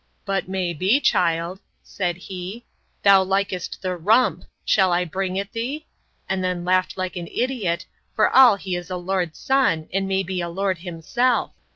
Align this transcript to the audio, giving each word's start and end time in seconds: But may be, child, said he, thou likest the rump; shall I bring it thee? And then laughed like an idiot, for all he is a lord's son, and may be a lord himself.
But 0.25 0.49
may 0.49 0.73
be, 0.73 0.99
child, 0.99 1.59
said 1.83 2.17
he, 2.17 2.65
thou 3.03 3.21
likest 3.21 3.83
the 3.83 3.95
rump; 3.95 4.45
shall 4.65 4.91
I 4.91 5.05
bring 5.05 5.35
it 5.35 5.51
thee? 5.51 5.85
And 6.27 6.43
then 6.43 6.65
laughed 6.65 6.97
like 6.97 7.15
an 7.15 7.27
idiot, 7.27 7.85
for 8.15 8.27
all 8.27 8.55
he 8.55 8.75
is 8.75 8.89
a 8.89 8.97
lord's 8.97 9.37
son, 9.37 9.87
and 9.93 10.07
may 10.07 10.23
be 10.23 10.41
a 10.41 10.49
lord 10.49 10.79
himself. 10.79 11.51